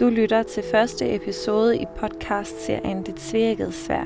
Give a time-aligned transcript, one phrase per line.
[0.00, 4.04] Du lytter til første episode i podcastserien Det Svækket Svær.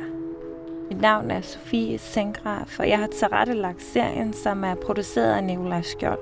[0.90, 5.82] Mit navn er Sofie Sengraf, og jeg har tilrettelagt serien, som er produceret af Nikolaj
[5.82, 6.18] Skjold.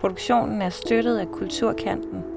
[0.00, 2.24] Produktionen er støttet af Kulturkanten–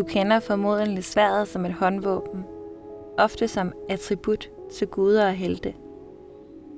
[0.00, 2.44] Du kender formodentlig sværet som et håndvåben,
[3.18, 5.74] ofte som attribut til guder og helte.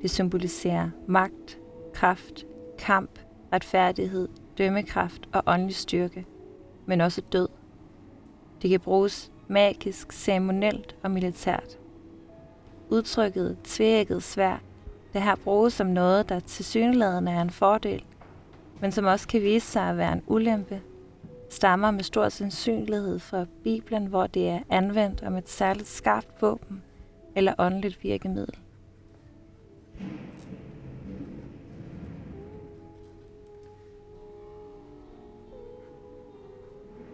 [0.03, 1.59] Det symboliserer magt,
[1.95, 2.47] kraft,
[2.79, 3.11] kamp,
[3.53, 4.29] retfærdighed,
[4.59, 6.27] dømmekraft og åndelig styrke,
[6.87, 7.49] men også død.
[8.63, 11.79] Det kan bruges magisk, ceremonielt og militært.
[12.89, 14.63] Udtrykket tvækket svær,
[15.13, 18.05] det her bruges som noget, der tilsyneladende er en fordel,
[18.81, 20.81] men som også kan vise sig at være en ulempe
[21.53, 26.83] stammer med stor sandsynlighed fra Bibelen, hvor det er anvendt om et særligt skarpt våben
[27.37, 28.59] eller åndeligt virkemiddel.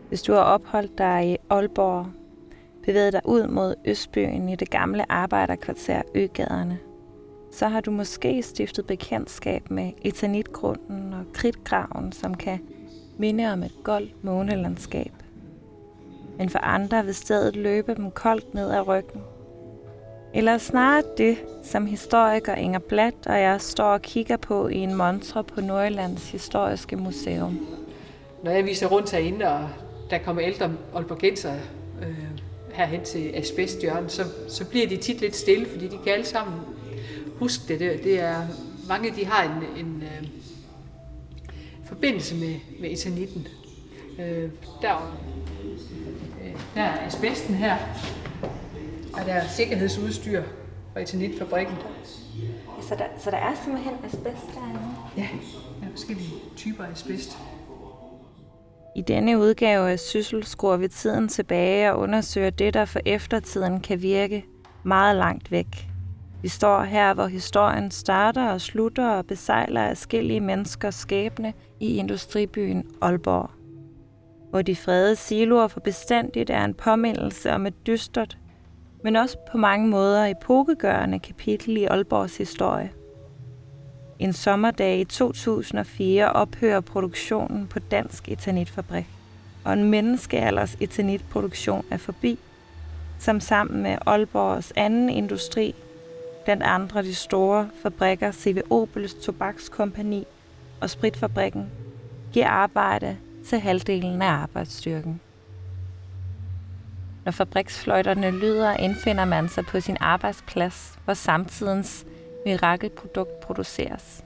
[0.08, 2.06] Hvis du har opholdt dig i Aalborg,
[2.84, 6.78] bevæget dig ud mod Østbyen i det gamle arbejderkvarter Øgaderne,
[7.52, 12.60] så har du måske stiftet bekendtskab med etanitgrunden og kridtgraven, som kan
[13.18, 15.12] minde om et goldt månelandskab.
[16.38, 19.20] Men for andre vil stedet løbe dem koldt ned ad ryggen.
[20.34, 24.94] Eller snarere det, som historiker Inger Blatt og jeg står og kigger på i en
[24.94, 27.66] montre på Nordjyllands Historiske Museum.
[28.42, 29.68] Når jeg viser rundt herinde, og
[30.10, 31.54] der kommer ældre Aalborgenser
[32.02, 32.40] øh,
[32.72, 36.54] herhen til asbestjørnen, så, så bliver de tit lidt stille, fordi de kan alle sammen
[37.38, 37.80] huske det.
[37.80, 38.36] Det, det er,
[38.88, 40.28] mange de har en, en øh,
[41.88, 43.48] forbindelse med, med etanitten.
[44.18, 44.50] Øh,
[44.82, 45.16] der,
[46.44, 47.76] øh, der er asbesten her,
[49.12, 50.42] og der er sikkerhedsudstyr
[50.92, 51.74] fra etanitfabrikken.
[51.76, 54.80] Ja, så, der, så der er simpelthen asbest derinde?
[55.16, 55.28] Ja,
[55.80, 57.38] der er forskellige typer af asbest.
[58.96, 63.80] I denne udgave af Syssel skruer vi tiden tilbage og undersøger det, der for eftertiden
[63.80, 64.44] kan virke
[64.84, 65.87] meget langt væk.
[66.42, 72.86] Vi står her, hvor historien starter og slutter og besejler afskillige menneskers skæbne i industribyen
[73.00, 73.50] Aalborg.
[74.50, 78.38] Hvor de fredede siloer for bestandigt er en påmindelse om et dystert,
[79.04, 82.90] men også på mange måder epokegørende kapitel i Aalborgs historie.
[84.18, 89.06] En sommerdag i 2004 ophører produktionen på Dansk Etanitfabrik,
[89.64, 92.38] og en menneskealders etanitproduktion er forbi,
[93.18, 95.74] som sammen med Aalborgs anden industri
[96.48, 100.26] blandt andre de store fabrikker CV Opels Tobakskompani
[100.80, 101.70] og Spritfabrikken,
[102.32, 103.16] giver arbejde
[103.46, 105.20] til halvdelen af arbejdsstyrken.
[107.24, 112.06] Når fabriksfløjterne lyder, indfinder man sig på sin arbejdsplads, hvor samtidens
[112.44, 114.24] mirakelprodukt produceres.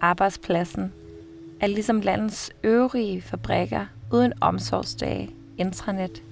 [0.00, 0.92] Arbejdspladsen
[1.60, 6.22] er ligesom landets øvrige fabrikker uden omsorgsdage, intranet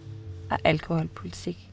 [0.50, 1.63] og alkoholpolitik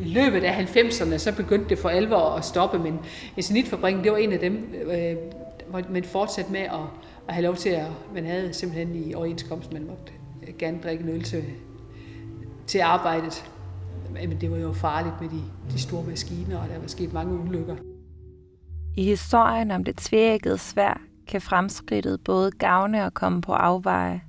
[0.00, 2.98] i løbet af 90'erne, så begyndte det for alvor at stoppe, men
[3.36, 5.16] Esenitfabrikken, det var en af dem, øh,
[5.68, 6.80] hvor man fortsatte med at,
[7.28, 10.12] at have lov til at, man havde simpelthen i overenskomst, man måtte
[10.48, 11.44] øh, gerne drikke en øl til,
[12.66, 13.50] til arbejdet.
[14.12, 17.34] Men det var jo farligt med de, de store maskiner, og der var sket mange
[17.34, 17.76] ulykker.
[18.96, 24.20] I historien om det tvækkede svær kan fremskridtet både gavne og komme på afveje.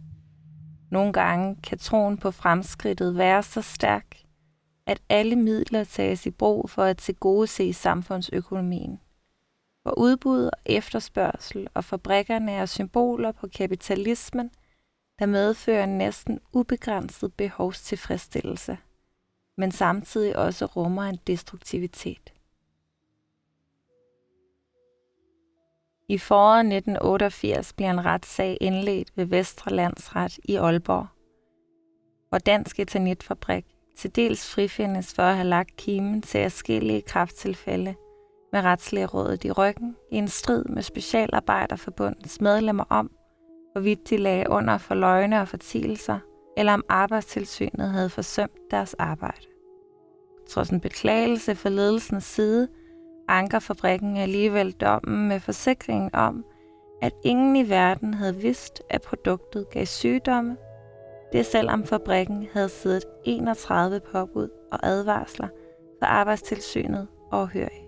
[0.91, 4.05] Nogle gange kan troen på fremskridtet være så stærk,
[4.87, 8.99] at alle midler tages i brug for at tilgodese samfundsøkonomien.
[9.83, 14.51] For udbud og efterspørgsel og fabrikkerne er symboler på kapitalismen,
[15.19, 18.77] der medfører en næsten ubegrænset behovstilfredsstillelse,
[19.57, 22.33] men samtidig også rummer en destruktivitet.
[26.09, 31.07] I foråret 1988 bliver en retssag indledt ved Vestre Landsret i Aalborg,
[32.29, 37.95] hvor Dansk Etanitfabrik til dels frifindes for at have lagt kimen til afskillige krafttilfælde
[38.51, 39.07] med retslige
[39.43, 43.11] i ryggen i en strid med Specialarbejderforbundets medlemmer om,
[43.71, 46.19] hvorvidt de lagde under for løgne og fortielser,
[46.57, 49.45] eller om arbejdstilsynet havde forsømt deres arbejde.
[50.49, 52.67] Trods en beklagelse fra ledelsens side,
[53.27, 56.45] anker fabrikken alligevel dommen med forsikringen om,
[57.01, 60.57] at ingen i verden havde vidst, at produktet gav sygdomme.
[61.31, 65.47] Det selvom fabrikken havde siddet 31 påbud og advarsler
[65.99, 67.87] for arbejdstilsynet overhørig.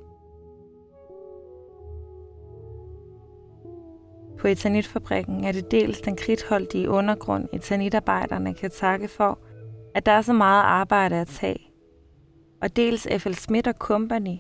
[4.40, 9.40] På etanitfabrikken er det dels den kridtholdige undergrund, etanitarbejderne kan takke for,
[9.96, 11.72] at der er så meget arbejde at tage,
[12.62, 13.34] og dels F.L.
[13.34, 14.38] Schmidt Company,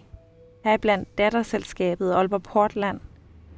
[0.64, 3.00] heriblandt datterselskabet Aalborg Portland,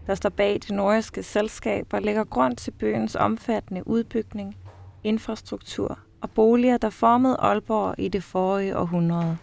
[0.08, 4.56] der står bag det nordiske selskab og lægger grund til byens omfattende udbygning,
[5.04, 9.38] infrastruktur og boliger, der formede Aalborg i det forrige århundrede.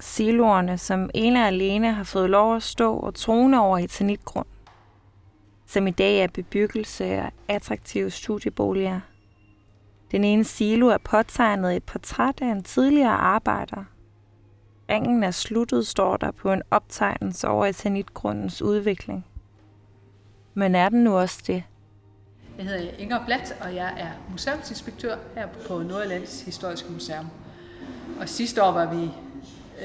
[0.00, 4.46] Siloerne, som ene og alene har fået lov at stå og trone over etanitgrund,
[5.66, 9.00] som i dag er bebyggelse og attraktive studieboliger,
[10.10, 13.84] den ene silo er påtegnet et portræt af en tidligere arbejder.
[14.90, 19.26] Ringen er sluttet, står der på en optegnelse over etanitgrundens udvikling.
[20.54, 21.62] Men er den nu også det?
[22.58, 27.26] Jeg hedder Inger Blat, og jeg er museumsinspektør her på Nordjyllands Historiske Museum.
[28.20, 29.10] Og sidste år var vi,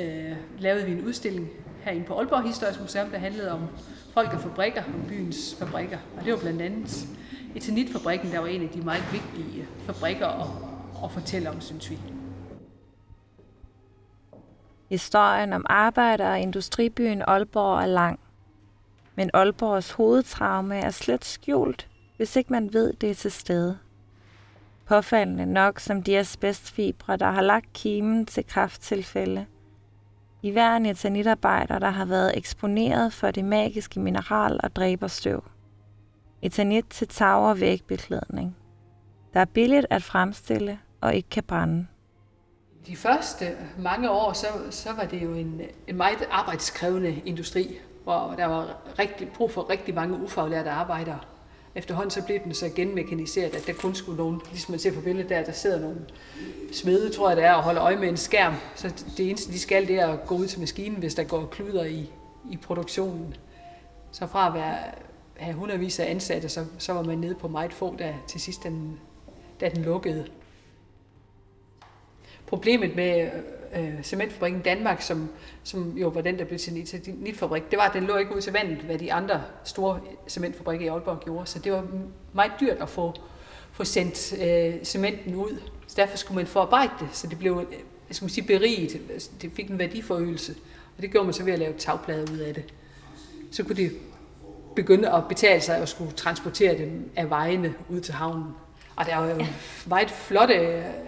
[0.01, 1.49] øh, lavede vi en udstilling
[1.81, 3.61] herinde på Aalborg Historisk Museum, der handlede om
[4.13, 5.97] folk og fabrikker, om byens fabrikker.
[6.17, 7.07] Og det var blandt andet
[7.55, 10.47] Etanitfabrikken, der var en af de meget vigtige fabrikker at,
[11.03, 11.99] at fortælle om, synes vi.
[14.89, 18.19] Historien om arbejder- og industribyen Aalborg er lang.
[19.15, 21.87] Men Aalborgs hovedtraume er slet skjult,
[22.17, 23.77] hvis ikke man ved, det er til stede.
[24.85, 29.45] Påfaldende nok som de asbestfibre, der har lagt kimen til krafttilfælde.
[30.41, 35.43] I hver en etanitarbejder, der har været eksponeret for det magiske mineral og dræberstøv
[36.45, 38.57] etanit til tag- og vægbeklædning,
[39.33, 41.87] der er billigt at fremstille og ikke kan brænde.
[42.87, 48.33] De første mange år, så, så var det jo en, en meget arbejdskrævende industri, hvor
[48.37, 51.19] der var rigtig, brug for rigtig mange ufaglærte arbejdere.
[51.75, 55.01] Efterhånden så blev den så genmekaniseret, at der kun skulle nogen, ligesom man ser på
[55.01, 55.97] billedet der, der sidder nogle
[56.73, 58.53] smede, tror jeg det er, og holder øje med en skærm.
[58.75, 61.45] Så det eneste, de skal, det er at gå ud til maskinen, hvis der går
[61.45, 62.09] kluder i,
[62.51, 63.35] i produktionen.
[64.11, 64.75] Så fra at være
[65.37, 68.63] have hundredvis af ansatte, så, så var man nede på meget få, der til sidst
[68.63, 68.99] den,
[69.61, 70.25] da den lukkede.
[72.47, 73.29] Problemet med
[73.75, 75.29] øh, øh cementfabrikken Danmark, som,
[75.63, 76.73] som jo var den, der blev til
[77.17, 80.85] nitfabrik, det var, at den lå ikke ud til vandet, hvad de andre store cementfabrikker
[80.85, 81.47] i Aalborg gjorde.
[81.47, 81.87] Så det var
[82.33, 83.13] meget dyrt at få,
[83.71, 85.61] få sendt øh, cementen ud.
[85.87, 89.01] Så derfor skulle man forarbejde det, så det blev øh, jeg skal sige, beriget.
[89.09, 90.55] Altså, det fik en værdiforøgelse.
[90.97, 92.73] Og det gjorde man så ved at lave tagplader ud af det.
[93.51, 93.91] Så kunne det
[94.75, 98.45] begynde at betale sig at skulle transportere dem af vejene ud til havnen.
[98.95, 99.47] Og der var jo ja.
[99.85, 100.53] meget flotte,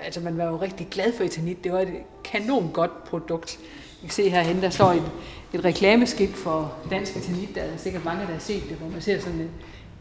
[0.03, 1.63] altså man var jo rigtig glad for etanit.
[1.63, 3.59] Det var et kanon godt produkt.
[3.97, 5.11] I kan se herhen, der står et,
[5.53, 7.55] et reklameskilt for dansk etanit.
[7.55, 9.51] Der er sikkert mange, der har set det, hvor man ser sådan en,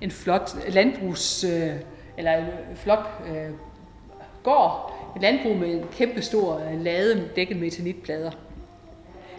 [0.01, 1.71] en flot landbrugs, øh,
[2.19, 3.51] eller en flot øh,
[4.43, 4.93] gård.
[5.17, 8.31] Et landbrug med en kæmpe stor lade dækket med etanitplader.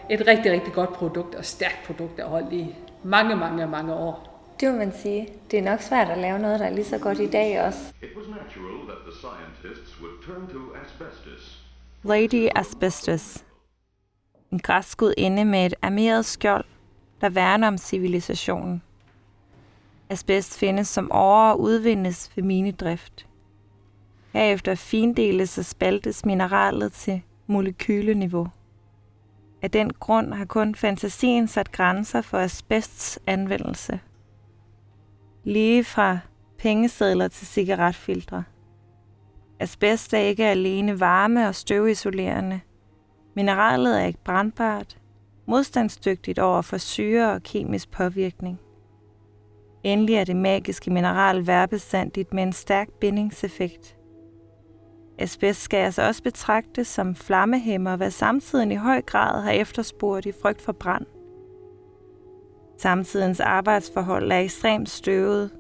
[0.10, 4.27] Et rigtig, rigtig godt produkt og stærkt produkt, der holdt i mange, mange, mange år.
[4.60, 5.28] Det må man sige.
[5.52, 7.94] Det er nok svært at lave noget, der er lige så godt i dag også.
[8.02, 11.64] It was natural that the scientists would turn to asbestos.
[12.04, 13.46] Lady Asbestos.
[14.52, 16.66] En græsk inde med et armeret skjold,
[17.22, 18.82] der værner om civilisationen.
[20.10, 23.28] Asbest findes som over- og udvindes ved minedrift.
[24.34, 28.48] Herefter findeles og spaltes mineralet til molekyleniveau.
[29.62, 34.00] Af den grund har kun fantasien sat grænser for asbests anvendelse.
[35.48, 36.20] Lige fra
[36.60, 38.44] pengesedler til cigaretfiltre.
[39.60, 42.60] Asbest er ikke alene varme og støvisolerende.
[43.36, 44.98] Mineralet er ikke brandbart,
[45.46, 48.60] modstandsdygtigt over for syre og kemisk påvirkning.
[49.84, 53.98] Endelig er det magiske mineral værbestandigt med en stærk bindingseffekt.
[55.20, 60.32] Asbest skal altså også betragtes som flammehæmmer, hvad samtiden i høj grad har efterspurgt i
[60.42, 61.06] frygt for brand.
[62.78, 65.52] Samtidens arbejdsforhold er ekstremt støvet.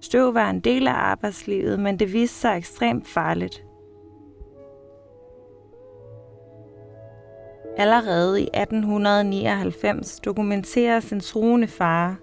[0.00, 3.64] Støv var en del af arbejdslivet, men det viste sig ekstremt farligt.
[7.76, 12.16] Allerede i 1899 dokumenteres en truende fare.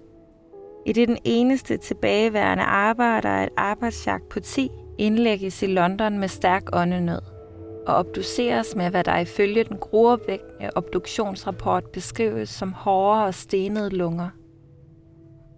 [0.86, 6.28] I det den eneste tilbageværende arbejder er et arbejdsjagt på 10 indlægges i London med
[6.28, 7.37] stærk åndenød
[7.88, 14.28] og obduceres med, hvad der ifølge den gruervækkende obduktionsrapport beskrives som hårde og stenede lunger.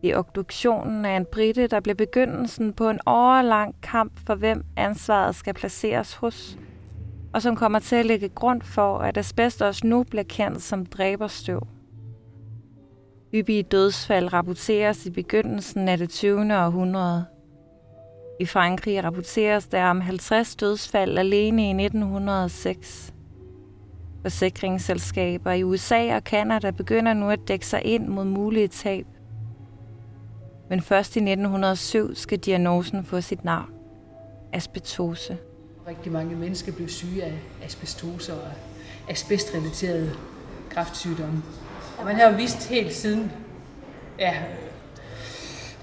[0.02, 5.34] I obduktionen er en brite, der blev begyndelsen på en årlang kamp for, hvem ansvaret
[5.34, 6.58] skal placeres hos,
[7.34, 11.66] og som kommer til at lægge grund for, at asbestos nu bliver kendt som dræberstøv.
[13.32, 16.38] Hyppige dødsfald rapporteres i begyndelsen af det 20.
[16.38, 17.24] århundrede.
[18.40, 23.14] I Frankrig rapporteres der om 50 dødsfald alene i 1906.
[24.22, 29.06] Forsikringsselskaber i USA og Kanada begynder nu at dække sig ind mod mulige tab.
[30.68, 33.70] Men først i 1907 skal diagnosen få sit navn.
[34.52, 35.38] Asbestose.
[35.86, 38.48] Rigtig mange mennesker blev syge af asbestose og
[39.08, 40.12] asbestrelaterede
[40.70, 41.42] kræftsygdomme.
[41.98, 43.32] Og man har jo vist helt siden
[44.18, 44.34] ja,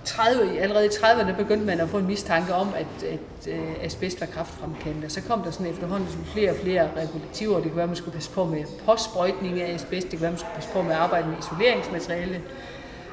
[0.08, 4.22] 30, allerede i 30'erne begyndte man at få en mistanke om, at, at uh, asbest
[4.22, 5.06] var kraftfremkaldende.
[5.06, 7.56] Og så kom der sådan efterhånden sådan flere og flere regulativer.
[7.56, 10.12] Det kunne være, at man skulle passe på med påsprøjtning af asbest.
[10.12, 12.42] Det kunne være, at man skulle passe på med at arbejde med isoleringsmateriale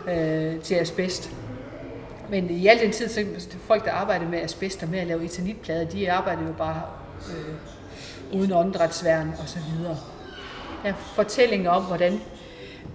[0.08, 1.30] øh, til asbest.
[2.30, 3.24] Men i al den tid, så
[3.66, 6.82] folk, der arbejdede med asbest og med at lave eternitplader, de arbejdede jo bare
[7.30, 9.96] øh, uden åndedrætsværn og så videre.
[10.82, 12.20] Der er fortællinger om, hvordan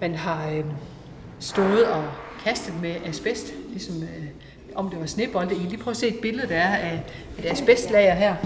[0.00, 0.64] man har øh,
[1.40, 2.04] stået og
[2.44, 4.24] kastet med asbest, ligesom øh,
[4.74, 5.54] om det var snebolde.
[5.54, 7.02] I kan lige prøve at se et billede, der er af
[7.38, 8.36] et asbestlager her.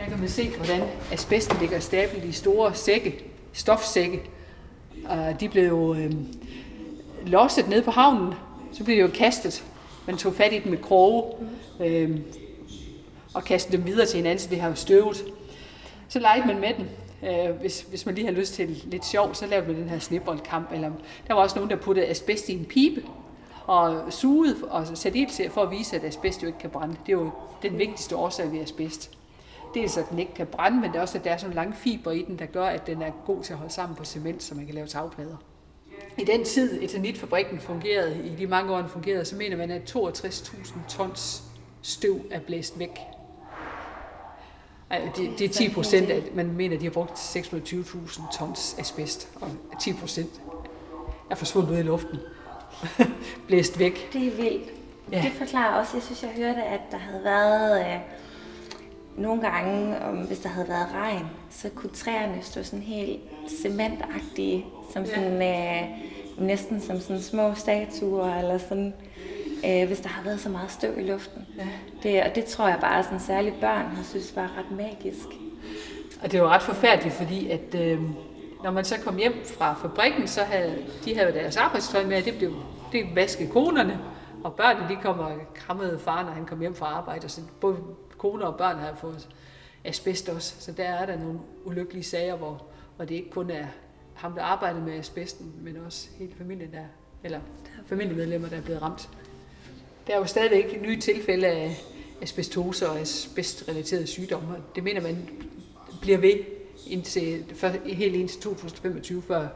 [0.00, 0.82] Her kan man se, hvordan
[1.12, 4.22] asbesten ligger stablet i store sække, stofsække.
[5.08, 6.12] Og de blev øh,
[7.26, 8.34] losset ned på havnen,
[8.72, 9.64] så blev de jo kastet.
[10.06, 11.24] Man tog fat i dem med kroge
[11.80, 12.18] øh,
[13.34, 15.24] og kastede dem videre til hinanden, så det har jo støvet.
[16.08, 16.86] Så legede man med dem.
[17.30, 19.98] Øh, hvis, hvis man lige har lyst til lidt sjov, så lavede man den her
[19.98, 20.72] sneboldkamp.
[20.72, 20.90] Eller,
[21.28, 23.02] der var også nogen, der puttede asbest i en pibe
[23.70, 26.96] og sugede og satte ild til for at vise, at asbest jo ikke kan brænde.
[27.06, 27.30] Det er jo
[27.62, 29.10] den vigtigste årsag ved asbest.
[29.74, 31.74] Dels at den ikke kan brænde, men det er også, at der er sådan lange
[31.74, 34.42] fiber i den, der gør, at den er god til at holde sammen på cement,
[34.42, 35.36] så man kan lave tagplader.
[36.18, 39.96] I den tid, Eternitfabrikken fungerede, i de mange år, den fungerede, så mener man, at
[39.96, 41.42] 62.000 tons
[41.82, 42.98] støv er blæst væk.
[45.16, 49.28] Det, det er 10 procent, at man mener, at de har brugt 620.000 tons asbest,
[49.40, 49.48] og
[49.80, 50.40] 10 procent
[51.30, 52.18] er forsvundet ud i luften.
[53.46, 54.12] blæst væk.
[54.12, 54.70] Det er vildt.
[55.12, 55.22] Ja.
[55.22, 58.00] Det forklarer også, jeg synes, jeg hørte, at der havde været øh,
[59.16, 63.20] nogle gange, om, hvis der havde været regn, så kunne træerne stå sådan helt
[63.62, 65.82] cementagtige, som sådan, ja.
[65.82, 65.88] øh,
[66.46, 68.94] næsten som sådan små statuer, eller sådan,
[69.66, 71.46] øh, hvis der har været så meget støv i luften.
[71.58, 71.66] Ja.
[72.02, 75.26] Det, og det tror jeg bare, sådan særligt børn har synes var ret magisk.
[76.22, 78.00] Og det var ret forfærdeligt, fordi at øh,
[78.64, 82.24] når man så kom hjem fra fabrikken, så havde de havde deres arbejdstøj med, og
[82.24, 82.54] det blev
[82.92, 84.00] det vaskede konerne,
[84.44, 87.76] og børnene de kom og krammede far, når han kom hjem fra arbejde, så både
[88.18, 89.28] koner og børn havde fået
[89.84, 90.54] asbest også.
[90.58, 92.62] Så der er der nogle ulykkelige sager, hvor,
[92.96, 93.66] hvor det ikke kun er
[94.14, 96.84] ham, der arbejder med asbesten, men også hele familien, der,
[97.24, 97.40] eller
[97.86, 99.08] familiemedlemmer, der er blevet ramt.
[100.06, 101.82] Der er jo stadigvæk nye tilfælde af
[102.22, 105.28] asbestose og asbestrelaterede sygdomme, det mener man
[106.00, 109.48] bliver ved indtil, for, helt indtil 2025, før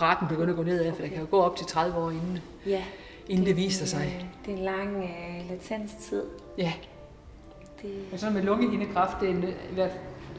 [0.00, 2.38] raten begynder at gå nedad, for der kan jo gå op til 30 år inden,
[2.66, 2.84] ja,
[3.28, 4.28] inden det, det viser sig.
[4.46, 6.22] Det er en lang uh, latenstid.
[6.58, 6.72] Ja.
[7.82, 7.90] Det...
[8.12, 9.44] Og så med lungehindekræft, det er en,
[9.76, 9.90] jeg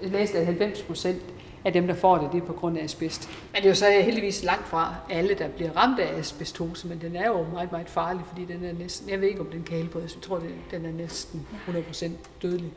[0.02, 1.22] læste, at 90 procent
[1.66, 3.30] af dem, der får det, det er på grund af asbest.
[3.54, 7.02] Men det er jo så heldigvis langt fra alle, der bliver ramt af asbestose, men
[7.02, 9.64] den er jo meget, meget farlig, fordi den er næsten, jeg ved ikke, om den
[9.64, 10.42] kan helbredes, jeg tror,
[10.72, 12.10] den er næsten 100%
[12.42, 12.72] dødelig.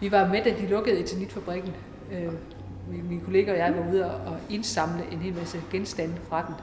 [0.00, 1.72] Vi var med, da de lukkede eternitfabrikken.
[2.12, 2.32] Øh,
[3.08, 6.54] min kollega og jeg var ude og indsamle en hel masse genstande fra den,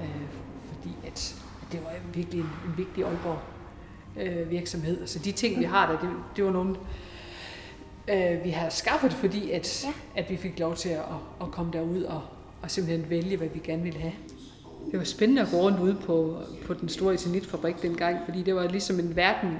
[0.00, 0.22] øh,
[0.72, 1.36] fordi at,
[1.72, 3.38] det var virkelig en, en vigtig Aalborg
[4.20, 5.06] øh, virksomhed.
[5.06, 6.76] Så de ting, vi har der, det, det var nogle,
[8.08, 10.20] øh, vi har skaffet, fordi at, ja.
[10.20, 11.02] at vi fik lov til at,
[11.40, 12.22] at komme derud og,
[12.62, 14.12] og simpelthen vælge, hvad vi gerne ville have.
[14.90, 18.54] Det var spændende at gå rundt ude på, på den store eternitfabrik dengang, fordi det
[18.54, 19.56] var ligesom en verden,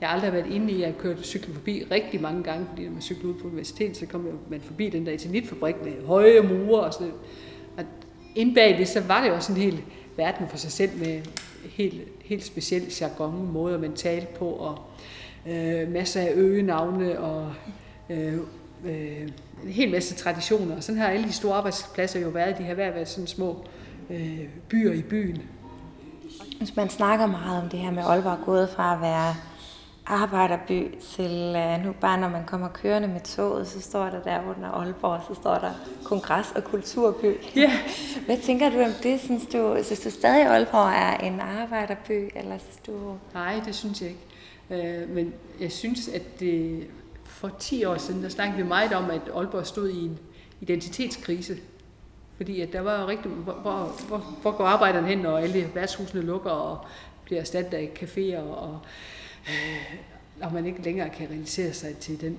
[0.00, 0.80] jeg har aldrig været inde i.
[0.80, 3.96] Jeg har kørt cyklen forbi rigtig mange gange, fordi når man cykler ud på universitetet,
[3.96, 7.12] så kommer man forbi den der eternitfabrik med høje mure og sådan
[7.76, 7.84] Og
[8.34, 9.82] inde bag det, så var det jo sådan en hel
[10.16, 11.20] verden for sig selv med
[11.64, 14.78] helt, helt speciel jargon, måder man talte på, og
[15.46, 17.52] øh, masser af øgenavne og
[18.10, 18.34] øh,
[18.84, 19.28] øh,
[19.64, 20.76] en hel masse traditioner.
[20.76, 22.58] Og sådan har alle de store arbejdspladser jo været.
[22.58, 23.64] De har været sådan små
[24.10, 25.42] øh, byer i byen.
[26.58, 29.34] Hvis man snakker meget om det her med Aalborg gået fra at være
[30.08, 34.40] arbejderby til, uh, nu bare når man kommer kørende med toget, så står der der
[34.56, 35.70] under Aalborg, så står der
[36.04, 37.36] kongres- og kulturby.
[37.56, 37.78] Ja.
[38.26, 39.20] Hvad tænker du om det?
[39.20, 43.16] Synes du, synes du stadig, Aalborg er en arbejderby, eller synes du...
[43.34, 44.20] Nej, det synes jeg ikke.
[44.70, 46.86] Øh, men jeg synes, at det,
[47.24, 50.18] for 10 år siden, der snakkede vi meget om, at Aalborg stod i en
[50.60, 51.56] identitetskrise.
[52.36, 55.70] Fordi at der var jo rigtig, hvor, hvor, hvor, hvor går arbejderne hen, når alle
[55.74, 56.78] værtshusene lukker og
[57.24, 58.88] bliver erstattet af caféer, og øh,
[59.48, 59.98] Øh,
[60.40, 62.38] når man ikke længere kan realisere sig til den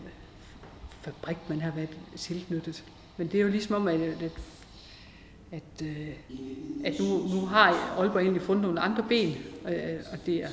[1.01, 2.83] fabrik, man har været tilknyttet.
[3.17, 4.31] Men det er jo ligesom om, at, at,
[5.51, 6.09] at, øh,
[6.85, 9.37] at nu, nu har Aalborg egentlig fundet nogle andre ben,
[9.67, 10.49] øh, og det er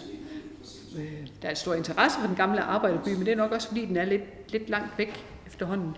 [1.43, 3.97] der er stor interesse for den gamle arbejderby, men det er nok også fordi, den
[3.97, 5.97] er lidt, lidt langt væk efterhånden.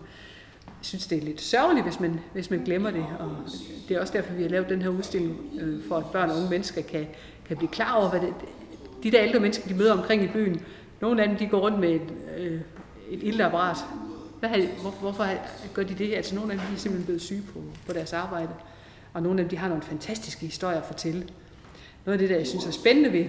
[0.66, 3.36] Jeg synes, det er lidt sørgeligt, hvis man, hvis man glemmer det, og
[3.88, 5.38] det er også derfor, vi har lavet den her udstilling,
[5.88, 7.06] for at børn og unge mennesker kan,
[7.44, 8.34] kan blive klar over, hvad det,
[9.02, 10.60] de der ældre mennesker, de møder omkring i byen,
[11.00, 12.60] nogle af dem, de går rundt med et, øh,
[13.10, 13.76] et iltapparat.
[14.40, 15.26] Hvad har, hvor, hvorfor
[15.74, 16.14] gør de det?
[16.14, 18.50] Altså nogle af dem, de er simpelthen blevet syge på, på deres arbejde,
[19.12, 21.28] og nogle af dem, de har nogle fantastiske historier at fortælle.
[22.04, 23.26] Noget af det, der jeg synes er spændende ved,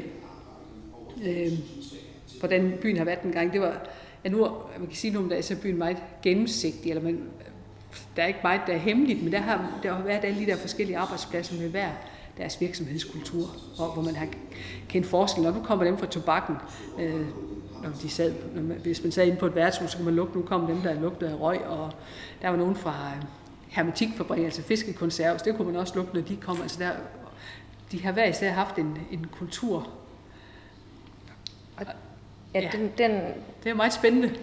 [1.28, 1.52] øh,
[2.40, 3.82] hvordan byen har været en gang, det var,
[4.24, 4.40] at nu,
[4.78, 7.24] man kan sige nu, der er så byen meget gennemsigtig, eller man,
[8.16, 10.46] der er ikke meget, der er hemmeligt, men der har, der har været alle de
[10.46, 11.90] der forskellige arbejdspladser med hver
[12.40, 14.28] deres virksomhedskultur, og hvor man har
[14.90, 15.44] kendt forskel.
[15.44, 16.56] Når du kommer dem fra tobakken,
[17.00, 17.26] øh,
[17.84, 20.16] når de sad, når man, hvis man sad inde på et værtshus, så kunne man
[20.16, 21.92] lugte, nu kom dem, der lugtede af røg, og
[22.42, 23.24] der var nogen fra øh,
[23.68, 26.62] hermetikfabrik, altså fiskekonserves, det kunne man også lugte, når de kom.
[26.62, 26.92] Altså der,
[27.92, 29.88] de har hver især haft en, en kultur.
[31.78, 31.86] Og,
[32.54, 32.70] ja, ja.
[32.72, 33.22] Den, den,
[33.64, 34.36] det er meget spændende.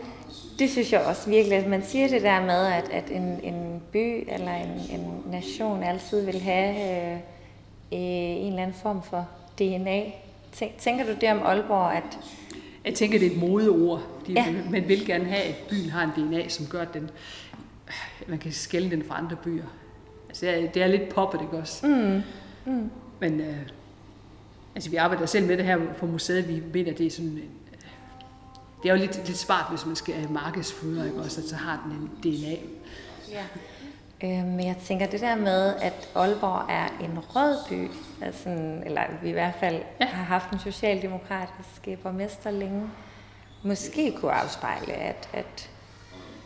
[0.59, 1.69] Det synes jeg også virkelig.
[1.69, 6.25] Man siger det der med, at, at en, en by eller en, en nation altid
[6.25, 7.21] vil have øh,
[7.91, 10.03] en eller anden form for DNA.
[10.79, 12.19] Tænker du det om Aalborg, at...
[12.85, 14.55] Jeg tænker, det er et modeord, fordi ja.
[14.71, 17.11] man, vil gerne have, at byen har en DNA, som gør, at den,
[18.27, 19.65] man kan skælde den fra andre byer.
[20.29, 21.87] Altså, det er lidt poppet, ikke også?
[21.87, 22.23] Mm.
[22.73, 22.91] Mm.
[23.21, 23.57] Men øh,
[24.75, 26.49] altså, vi arbejder selv med det her på museet.
[26.49, 27.37] Vi mener, det er sådan...
[27.37, 27.45] Øh,
[28.83, 31.41] det er jo lidt, lidt smart, hvis man skal markedsføre, ikke også?
[31.41, 32.57] At så har den en DNA.
[33.31, 33.45] Ja.
[34.25, 37.91] Øh, men jeg tænker det der med, at Aalborg er en rød by,
[38.23, 38.49] altså,
[38.87, 40.07] eller vi i hvert fald ja.
[40.07, 42.83] har haft en socialdemokratisk borgmester længe,
[43.63, 45.71] måske kunne afspejle, at, at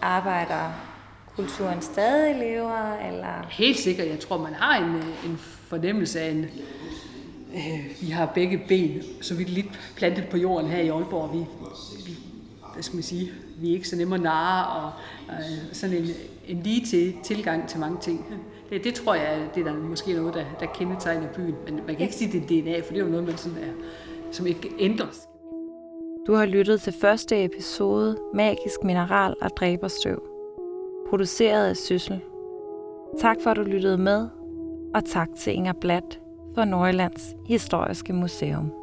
[0.03, 3.47] arbejderkulturen stadig lever, eller...
[3.51, 4.09] Helt sikkert.
[4.09, 4.95] Jeg tror, man har en,
[5.31, 6.47] en fornemmelse af en...
[7.55, 11.33] Øh, vi har begge ben, så vi er lidt plantet på jorden her i Aalborg.
[11.33, 11.39] Vi,
[12.07, 12.19] vi
[12.73, 14.93] hvad skal man sige, vi er ikke så nemme at narre, og
[15.31, 16.07] øh, sådan en,
[16.51, 18.27] en lige til tilgang til mange ting.
[18.71, 21.55] Det, det tror jeg, det er der måske noget, der, der kendetegner byen.
[21.65, 23.59] Men man kan ikke sige, det er DNA, for det er jo noget, man sådan
[23.59, 23.73] er,
[24.31, 25.29] som ikke ændres.
[26.27, 30.23] Du har lyttet til første episode Magisk Mineral og Dræberstøv,
[31.11, 32.21] produceret af Syssel.
[33.21, 34.29] Tak for, at du lyttede med,
[34.95, 36.21] og tak til Inger Blatt
[36.55, 38.80] for Nordjyllands Historiske Museum.